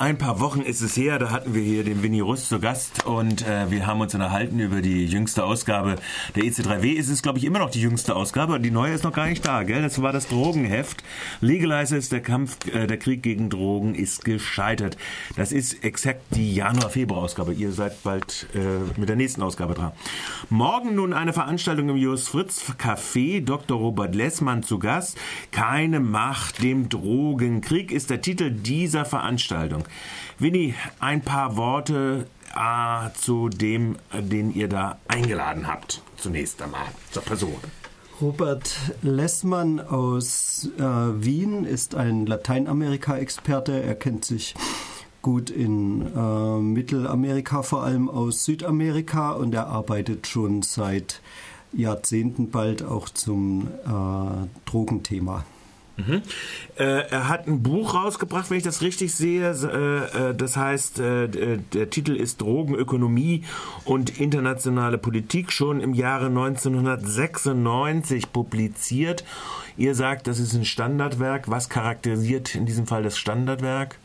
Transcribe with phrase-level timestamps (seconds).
[0.00, 3.04] Ein paar Wochen ist es her, da hatten wir hier den Winnie Rust zu Gast
[3.04, 5.96] und äh, wir haben uns unterhalten über die jüngste Ausgabe
[6.34, 6.98] der EC3W.
[6.98, 9.26] Es ist, glaube ich, immer noch die jüngste Ausgabe und die neue ist noch gar
[9.26, 9.82] nicht da, gell?
[9.82, 11.04] Das war das Drogenheft.
[11.42, 14.96] Legalize ist der Kampf, äh, der Krieg gegen Drogen ist gescheitert.
[15.36, 17.52] Das ist exakt die Januar-Februar-Ausgabe.
[17.52, 19.92] Ihr seid bald äh, mit der nächsten Ausgabe dran.
[20.48, 23.44] Morgen nun eine Veranstaltung im Jos Fritz Café.
[23.44, 23.78] Dr.
[23.78, 25.18] Robert Lessmann zu Gast.
[25.50, 29.84] Keine Macht dem Drogenkrieg ist der Titel dieser Veranstaltung.
[30.38, 36.02] Winnie, ein paar Worte äh, zu dem, den ihr da eingeladen habt.
[36.16, 37.56] Zunächst einmal zur Person.
[38.20, 43.82] Robert Lessmann aus äh, Wien ist ein Lateinamerika-Experte.
[43.82, 44.54] Er kennt sich
[45.22, 51.22] gut in äh, Mittelamerika, vor allem aus Südamerika, und er arbeitet schon seit
[51.72, 55.44] Jahrzehnten bald auch zum äh, Drogenthema.
[56.06, 56.22] Mhm.
[56.76, 59.50] Äh, er hat ein Buch rausgebracht, wenn ich das richtig sehe.
[59.50, 63.44] Äh, äh das heißt, äh, der Titel ist Drogenökonomie
[63.84, 69.24] und internationale Politik, schon im Jahre 1996 publiziert.
[69.76, 71.50] Ihr sagt, das ist ein Standardwerk.
[71.50, 73.96] Was charakterisiert in diesem Fall das Standardwerk?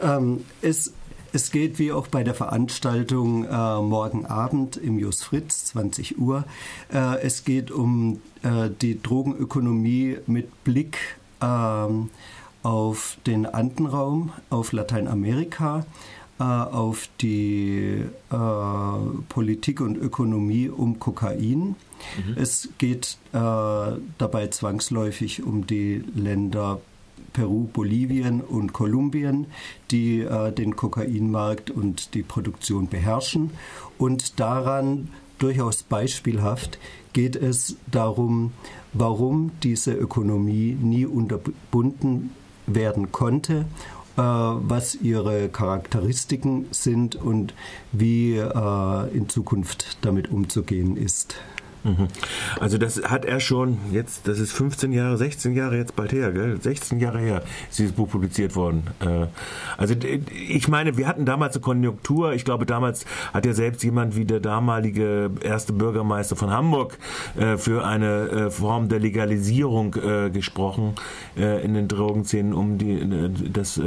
[0.00, 0.92] Ähm, es
[1.36, 3.48] es geht wie auch bei der Veranstaltung äh,
[3.82, 6.44] morgen Abend im Jus Fritz, 20 Uhr.
[6.90, 10.96] Äh, es geht um äh, die Drogenökonomie mit Blick
[11.42, 12.08] ähm,
[12.62, 15.84] auf den Andenraum, auf Lateinamerika,
[16.40, 18.36] äh, auf die äh,
[19.28, 21.76] Politik und Ökonomie um Kokain.
[22.16, 22.34] Mhm.
[22.34, 23.38] Es geht äh,
[24.16, 26.80] dabei zwangsläufig um die Länder
[27.36, 29.46] Peru, Bolivien und Kolumbien,
[29.90, 33.50] die äh, den Kokainmarkt und die Produktion beherrschen.
[33.98, 36.78] Und daran durchaus beispielhaft
[37.12, 38.54] geht es darum,
[38.94, 42.30] warum diese Ökonomie nie unterbunden
[42.66, 43.66] werden konnte
[44.16, 47.52] äh, was ihre Charakteristiken sind und
[47.92, 51.36] wie äh, in Zukunft damit umzugehen ist.
[51.84, 52.08] Mhm.
[52.60, 56.32] Also das hat er schon jetzt, das ist 15 Jahre, 16 Jahre jetzt bald her,
[56.32, 56.60] gell?
[56.60, 58.84] 16 Jahre her ist dieses Buch publiziert worden.
[59.00, 59.26] Äh,
[59.76, 59.94] also
[60.48, 62.32] ich meine, wir hatten damals eine Konjunktur.
[62.32, 66.98] Ich glaube, damals hat ja selbst jemand wie der damalige erste Bürgermeister von Hamburg
[67.36, 69.92] äh, für eine äh, Form der Legalisierung
[70.32, 70.94] gesprochen
[71.36, 73.80] in den Drogenszenen, um die das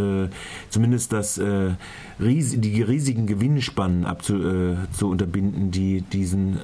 [0.70, 6.60] zumindest das die riesigen Gewinnspannen abzu, zu unterbinden, die diesen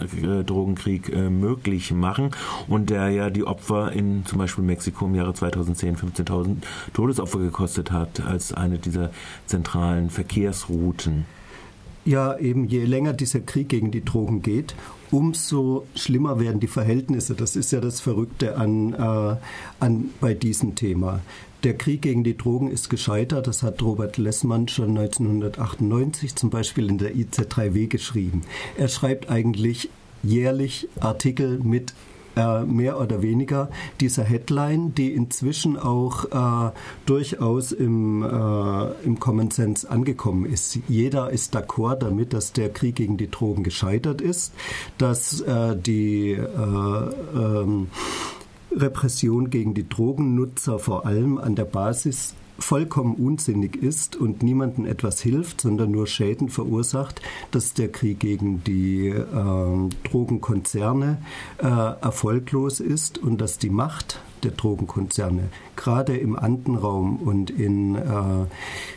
[0.45, 2.31] Drogenkrieg äh, möglich machen
[2.67, 6.57] und der ja die Opfer in zum Beispiel Mexiko im Jahre 2010 15.000
[6.93, 9.11] Todesopfer gekostet hat als eine dieser
[9.45, 11.25] zentralen Verkehrsrouten.
[12.05, 14.75] Ja, eben je länger dieser Krieg gegen die Drogen geht,
[15.09, 17.33] umso schlimmer werden die Verhältnisse.
[17.33, 19.35] Das ist ja das Verrückte an, äh,
[19.79, 21.21] an bei diesem Thema.
[21.63, 23.47] Der Krieg gegen die Drogen ist gescheitert.
[23.47, 28.43] Das hat Robert Lessmann schon 1998 zum Beispiel in der IZ3W geschrieben.
[28.77, 29.89] Er schreibt eigentlich
[30.25, 31.93] jährlich Artikel mit
[32.35, 33.69] äh, mehr oder weniger
[34.01, 36.71] dieser Headline, die inzwischen auch äh,
[37.05, 40.77] durchaus im, äh, im Common Sense angekommen ist.
[40.87, 44.53] Jeder ist d'accord damit, dass der Krieg gegen die Drogen gescheitert ist,
[44.97, 47.87] dass äh, die äh, ähm,
[48.71, 55.21] Repression gegen die Drogennutzer vor allem an der Basis vollkommen unsinnig ist und niemandem etwas
[55.21, 57.21] hilft, sondern nur Schäden verursacht,
[57.51, 61.17] dass der Krieg gegen die äh, Drogenkonzerne
[61.57, 68.01] äh, erfolglos ist und dass die Macht der Drogenkonzerne gerade im Andenraum und in äh,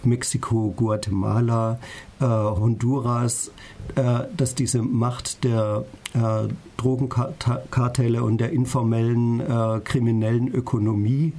[0.04, 1.78] Mexiko, Guatemala,
[2.20, 3.50] äh, Honduras,
[3.94, 9.42] äh, dass diese Macht der äh, Drogenkartelle und der informellen
[9.82, 11.32] kriminellen Ökonomie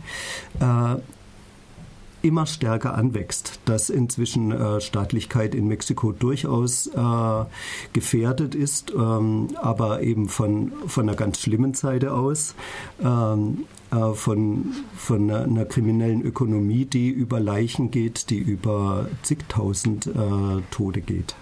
[2.21, 7.45] immer stärker anwächst, dass inzwischen äh, Staatlichkeit in Mexiko durchaus äh,
[7.93, 12.55] gefährdet ist, ähm, aber eben von, von einer ganz schlimmen Seite aus,
[13.03, 20.07] ähm, äh, von, von einer, einer, kriminellen Ökonomie, die über Leichen geht, die über zigtausend
[20.07, 21.35] äh, Tode geht.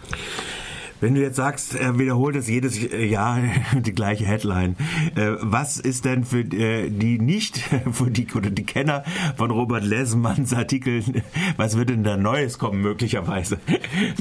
[1.00, 3.40] Wenn du jetzt sagst, er wiederholt es jedes Jahr
[3.74, 4.76] die gleiche Headline,
[5.16, 7.58] äh, was ist denn für äh, die nicht,
[7.92, 9.04] für die oder die Kenner
[9.36, 11.04] von Robert Lesmanns Artikel,
[11.58, 13.60] was wird denn da Neues kommen möglicherweise?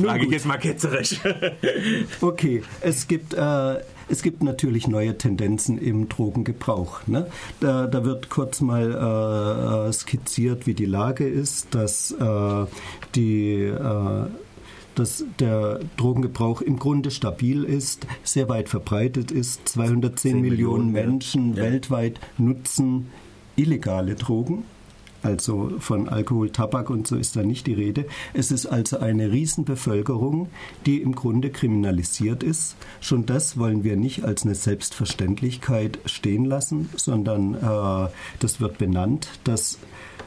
[0.00, 1.20] Frage ich jetzt mal ketzerisch.
[2.20, 3.76] Okay, es gibt äh,
[4.08, 7.06] es gibt natürlich neue Tendenzen im Drogengebrauch.
[7.06, 7.26] Ne?
[7.60, 12.66] Da, da, wird kurz mal äh, skizziert, wie die Lage ist, dass äh,
[13.14, 14.26] die äh,
[14.96, 19.68] dass der Drogengebrauch im Grunde stabil ist, sehr weit verbreitet ist.
[19.68, 21.62] 210 Millionen, Millionen, Menschen ja.
[21.62, 23.06] weltweit nutzen
[23.56, 24.64] illegale Drogen.
[25.22, 28.06] Also von Alkohol, Tabak und so ist da nicht die Rede.
[28.32, 30.48] Es ist also eine Riesenbevölkerung,
[30.84, 32.76] die im Grunde kriminalisiert ist.
[33.00, 38.08] Schon das wollen wir nicht als eine Selbstverständlichkeit stehen lassen, sondern äh,
[38.38, 39.78] das wird benannt, dass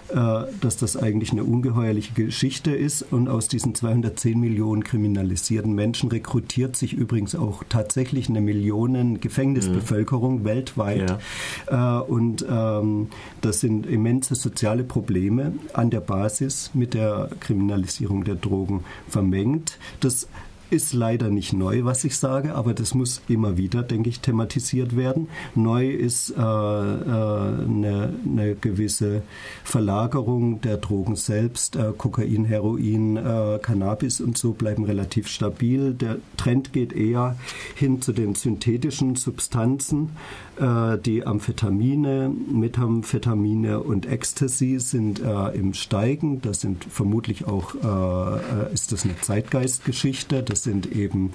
[0.10, 3.06] dass das eigentlich eine ungeheuerliche Geschichte ist.
[3.12, 10.40] Und aus diesen 210 Millionen kriminalisierten Menschen rekrutiert sich übrigens auch tatsächlich eine Millionen Gefängnisbevölkerung
[10.40, 10.46] mhm.
[10.46, 11.20] weltweit.
[11.70, 12.00] Ja.
[12.00, 13.08] Äh, und ähm,
[13.42, 19.78] das sind immense soziale Probleme an der Basis mit der Kriminalisierung der Drogen vermengt.
[20.00, 20.28] Das
[20.70, 24.96] ist leider nicht neu, was ich sage, aber das muss immer wieder, denke ich, thematisiert
[24.96, 25.28] werden.
[25.56, 29.22] Neu ist äh, äh, eine, eine, gewisse
[29.64, 31.76] Verlagerung der Drogen selbst.
[31.76, 35.94] Äh, Kokain, Heroin, äh, Cannabis und so bleiben relativ stabil.
[35.94, 37.36] Der Trend geht eher
[37.76, 40.10] hin zu den synthetischen Substanzen.
[40.60, 46.42] Äh, die Amphetamine, Methamphetamine und Ecstasy sind äh, im Steigen.
[46.42, 47.76] Das sind vermutlich auch,
[48.74, 50.44] ist das eine Zeitgeistgeschichte.
[50.44, 51.32] Das das sind eben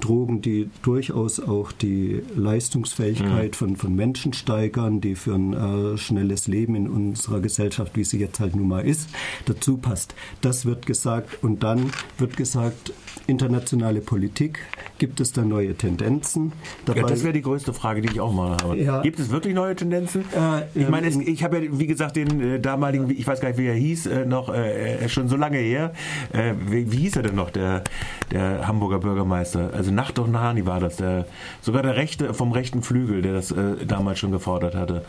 [0.00, 3.54] Drogen, die durchaus auch die Leistungsfähigkeit mhm.
[3.54, 8.18] von, von Menschen steigern, die für ein äh, schnelles Leben in unserer Gesellschaft, wie sie
[8.18, 9.08] jetzt halt nun mal ist,
[9.46, 10.14] dazu passt.
[10.42, 12.92] Das wird gesagt und dann wird gesagt,
[13.26, 14.58] internationale Politik,
[14.98, 16.52] gibt es da neue Tendenzen?
[16.84, 18.65] Dabei ja, das wäre die größte Frage, die ich auch mal habe.
[18.74, 19.02] Ja.
[19.02, 20.22] Gibt es wirklich neue Tendenzen?
[20.22, 23.48] Äh, ich meine, es, ich habe ja, wie gesagt, den äh, damaligen, ich weiß gar
[23.48, 25.92] nicht, wie er hieß, äh, noch äh, schon so lange her.
[26.32, 27.84] Äh, wie, wie, hieß er denn noch, der,
[28.30, 29.70] der Hamburger Bürgermeister?
[29.72, 31.26] Also Nacht Nani war das, der,
[31.60, 35.02] sogar der Rechte vom rechten Flügel, der das äh, damals schon gefordert hatte.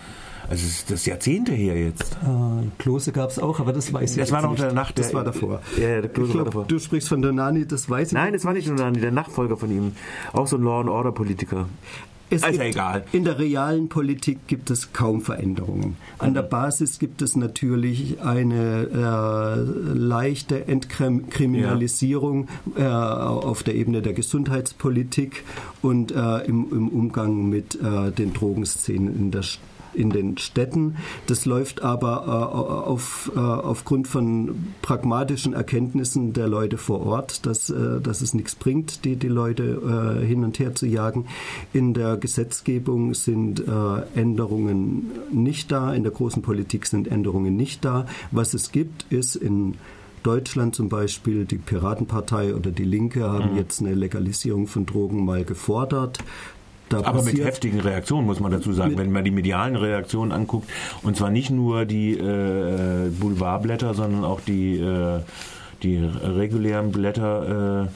[0.50, 2.14] Also das ist Jahrzehnte her jetzt.
[2.24, 4.98] Äh, Klose gab es auch, aber das weiß ich Das war noch der Nacht.
[4.98, 5.62] Das war davor.
[5.78, 6.66] Ja, ja der Klose glaub, war davor.
[6.66, 9.70] Du sprichst von Donani, das weiß ich Nein, das war nicht Donani, der Nachfolger von
[9.72, 9.94] ihm.
[10.32, 11.68] Auch so ein Law and Order Politiker.
[12.30, 13.06] Es also egal.
[13.14, 15.96] In der realen Politik gibt es kaum Veränderungen.
[16.18, 23.14] An der Basis gibt es natürlich eine äh, leichte Entkriminalisierung ja.
[23.14, 25.44] äh, auf der Ebene der Gesundheitspolitik
[25.82, 30.98] und äh, im, im, Umgang mit äh, den Drogenszenen in der Stadt in den Städten.
[31.26, 37.70] Das läuft aber äh, auf, äh, aufgrund von pragmatischen Erkenntnissen der Leute vor Ort, dass,
[37.70, 41.26] äh, dass es nichts bringt, die, die Leute äh, hin und her zu jagen.
[41.74, 47.84] In der Gesetzgebung sind äh, Änderungen nicht da, in der großen Politik sind Änderungen nicht
[47.84, 48.06] da.
[48.32, 49.76] Was es gibt, ist in
[50.24, 53.58] Deutschland zum Beispiel, die Piratenpartei oder die Linke haben mhm.
[53.58, 56.20] jetzt eine Legalisierung von Drogen mal gefordert.
[56.90, 60.70] Da Aber mit heftigen Reaktionen muss man dazu sagen, wenn man die medialen Reaktionen anguckt,
[61.04, 65.20] und zwar nicht nur die äh, Boulevardblätter, sondern auch die, äh,
[65.84, 67.86] die regulären Blätter.
[67.86, 67.88] Äh,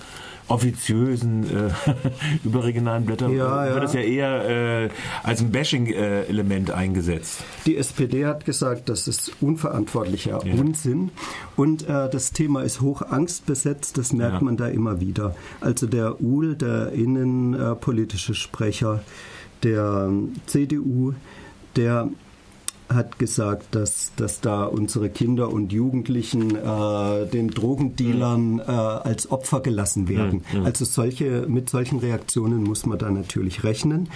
[0.51, 1.69] offiziösen äh,
[2.43, 3.83] überregionalen Blätter ja, wird ja.
[3.83, 4.49] es ja eher
[4.85, 4.89] äh,
[5.23, 7.43] als ein Bashing-Element äh, eingesetzt.
[7.65, 10.53] Die SPD hat gesagt, das ist unverantwortlicher ja.
[10.53, 11.11] Unsinn
[11.55, 15.35] und äh, das Thema ist hoch angstbesetzt, das merkt man da immer wieder.
[15.59, 19.01] Also der Uhl, der innenpolitische Sprecher
[19.63, 21.13] der ähm, CDU,
[21.75, 22.09] der
[22.93, 29.61] hat gesagt, dass, dass da unsere Kinder und Jugendlichen äh, den Drogendealern äh, als Opfer
[29.61, 30.43] gelassen werden.
[30.53, 30.65] Mhm.
[30.65, 34.09] Also solche, mit solchen Reaktionen muss man da natürlich rechnen.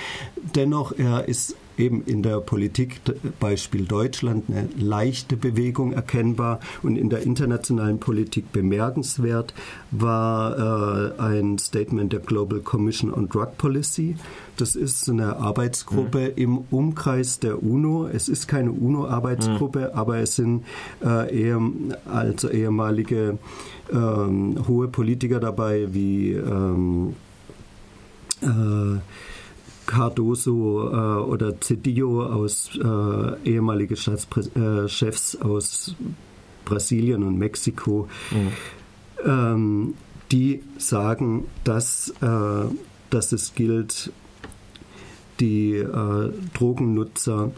[0.55, 3.01] Dennoch, er ist eben in der Politik,
[3.39, 9.53] Beispiel Deutschland, eine leichte Bewegung erkennbar und in der internationalen Politik bemerkenswert
[9.91, 14.15] war äh, ein Statement der Global Commission on Drug Policy.
[14.57, 16.41] Das ist eine Arbeitsgruppe mhm.
[16.41, 18.07] im Umkreis der UNO.
[18.07, 19.99] Es ist keine UNO-Arbeitsgruppe, mhm.
[19.99, 20.63] aber es sind
[21.03, 21.61] äh, eher,
[22.05, 23.37] also ehemalige
[23.91, 27.15] ähm, hohe Politiker dabei wie ähm,
[28.41, 28.99] äh,
[29.95, 35.95] Cardoso äh, oder Cedillo aus äh, ehemalige Staatschefs äh, aus
[36.65, 38.51] Brasilien und Mexiko, mhm.
[39.25, 39.93] ähm,
[40.31, 42.65] die sagen, dass, äh,
[43.09, 44.11] dass es gilt,
[45.39, 47.51] die äh, Drogennutzer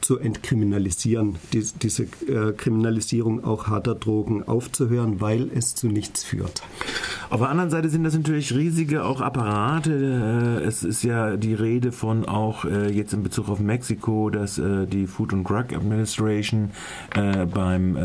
[0.00, 6.62] zu entkriminalisieren, die, diese äh, Kriminalisierung auch harter Drogen aufzuhören, weil es zu nichts führt.
[7.30, 10.60] Auf der anderen Seite sind das natürlich riesige auch Apparate.
[10.62, 14.58] Äh, es ist ja die Rede von auch äh, jetzt in Bezug auf Mexiko, dass
[14.58, 16.70] äh, die Food and Drug Administration
[17.54, 17.96] beim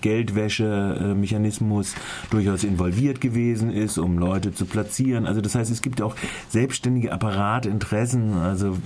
[0.00, 1.94] Geldwäschemechanismus
[2.30, 5.26] durchaus involviert gewesen ist, um Leute zu platzieren.
[5.26, 6.16] Also das heißt, es gibt auch
[6.48, 8.34] selbstständige Apparatinteressen.
[8.34, 8.76] Also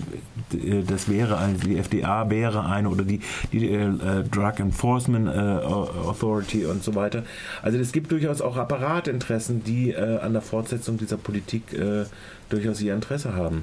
[0.86, 3.20] das wäre, also die FDA wäre eine oder die,
[3.52, 7.22] die äh, Drug Enforcement äh, Authority und so weiter.
[7.62, 12.04] Also es gibt durchaus auch Apparatinteressen, die äh, an der Fortsetzung dieser Politik äh,
[12.48, 13.62] durchaus ihr Interesse haben.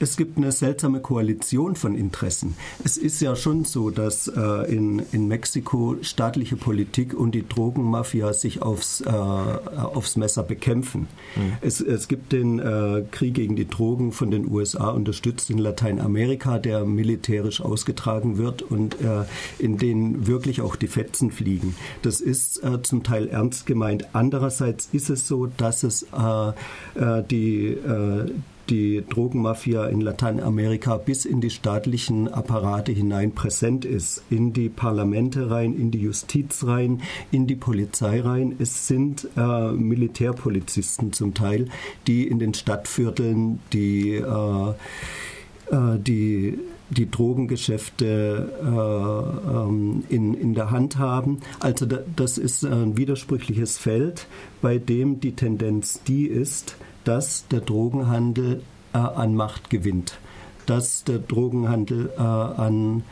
[0.00, 2.54] Es gibt eine seltsame Koalition von Interessen.
[2.84, 4.40] Es ist ja schon so, dass äh,
[4.72, 11.08] in, in Mexiko staatliche Politik und die Drogenmafia sich aufs, äh, aufs Messer bekämpfen.
[11.36, 11.52] Mhm.
[11.60, 16.58] Es, es gibt den äh, Krieg gegen die Drogen von den USA unterstützt in Lateinamerika,
[16.58, 19.24] der militärisch ausgetragen wird und äh,
[19.58, 21.74] in den wirklich auch die Fetzen fliegen.
[22.02, 24.08] Das ist äh, zum Teil ernst gemeint.
[24.12, 26.52] Andererseits ist es so, dass es äh,
[27.30, 27.76] die
[28.68, 35.50] die Drogenmafia in Lateinamerika bis in die staatlichen Apparate hinein präsent ist, in die Parlamente
[35.50, 38.54] rein, in die Justiz rein, in die Polizei rein.
[38.58, 41.68] Es sind äh, Militärpolizisten zum Teil,
[42.06, 44.70] die in den Stadtvierteln die, äh,
[45.70, 46.58] äh, die
[46.90, 51.40] die Drogengeschäfte äh, ähm, in, in der Hand haben.
[51.60, 54.26] Also da, das ist ein widersprüchliches Feld,
[54.62, 60.18] bei dem die Tendenz die ist, dass der Drogenhandel äh, an Macht gewinnt,
[60.66, 63.02] dass der Drogenhandel äh, an,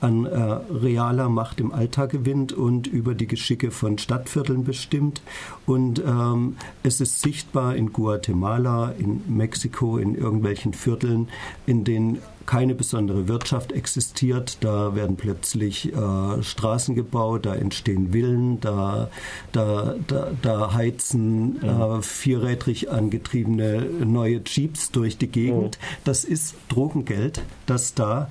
[0.00, 5.22] an äh, realer Macht im Alltag gewinnt und über die Geschicke von Stadtvierteln bestimmt.
[5.66, 11.28] Und ähm, es ist sichtbar in Guatemala, in Mexiko, in irgendwelchen Vierteln,
[11.66, 14.56] in denen keine besondere Wirtschaft existiert.
[14.60, 19.10] Da werden plötzlich äh, Straßen gebaut, da entstehen Villen, da,
[19.52, 25.78] da, da, da heizen äh, vierrädrig angetriebene neue Jeeps durch die Gegend.
[25.78, 25.86] Oh.
[26.04, 28.30] Das ist Drogengeld, das da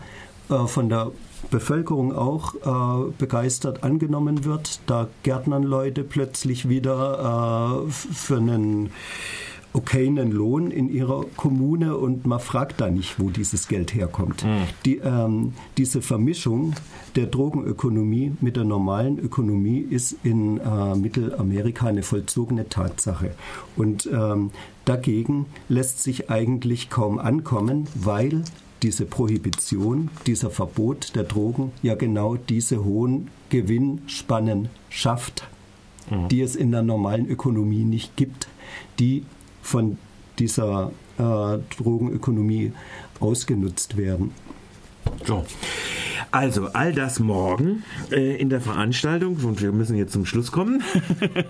[0.49, 1.11] äh, von der
[1.49, 4.79] Bevölkerung auch äh, begeistert angenommen wird.
[4.85, 8.91] Da gärtnern Leute plötzlich wieder äh, für einen
[9.73, 14.43] okayen Lohn in ihrer Kommune und man fragt da nicht, wo dieses Geld herkommt.
[14.43, 14.63] Mhm.
[14.85, 16.73] Die, ähm, diese Vermischung
[17.15, 23.31] der Drogenökonomie mit der normalen Ökonomie ist in äh, Mittelamerika eine vollzogene Tatsache.
[23.75, 24.51] Und ähm,
[24.85, 28.43] dagegen lässt sich eigentlich kaum ankommen, weil
[28.83, 35.47] diese Prohibition, dieser Verbot der Drogen ja genau diese hohen Gewinnspannen schafft,
[36.09, 36.27] mhm.
[36.29, 38.47] die es in der normalen Ökonomie nicht gibt,
[38.99, 39.23] die
[39.61, 39.97] von
[40.39, 42.73] dieser äh, Drogenökonomie
[43.19, 44.31] ausgenutzt werden.
[45.25, 45.45] So.
[46.31, 50.83] Also, all das morgen äh, in der Veranstaltung, und wir müssen jetzt zum Schluss kommen,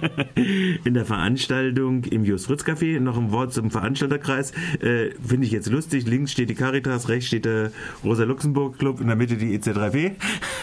[0.84, 5.51] in der Veranstaltung im Just Fritz Café, noch ein Wort zum Veranstalterkreis, äh, finde ich
[5.51, 7.72] jetzt lustig, links steht die Caritas, rechts steht der
[8.03, 10.12] Rosa-Luxemburg-Club, in der Mitte die EC3W.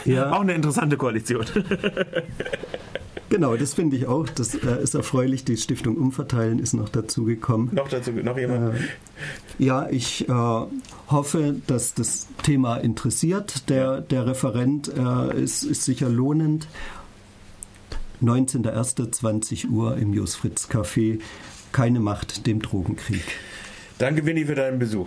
[0.05, 0.31] Ja.
[0.33, 1.45] Auch eine interessante Koalition.
[3.31, 4.29] Genau, das finde ich auch.
[4.29, 5.45] Das äh, ist erfreulich.
[5.45, 7.71] Die Stiftung Umverteilen ist noch dazu gekommen.
[7.73, 8.77] Noch dazu, noch jemand?
[8.77, 8.79] Äh,
[9.59, 13.69] ja, ich äh, hoffe, dass das Thema interessiert.
[13.69, 16.69] Der, der Referent äh, ist, ist sicher lohnend.
[18.23, 21.21] 19.01.20 Uhr im Jos Fritz Café.
[21.73, 23.25] Keine Macht dem Drogenkrieg.
[23.99, 25.03] Danke, Winnie, für deinen Besuch.